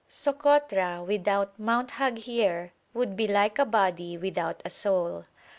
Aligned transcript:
Sokotra 0.09 1.05
without 1.05 1.59
Mount 1.59 1.91
Haghier 1.91 2.71
would 2.91 3.15
be 3.15 3.27
like 3.27 3.59
a 3.59 3.65
body 3.65 4.17
without 4.17 4.59
a 4.65 4.69
soul. 4.71 5.25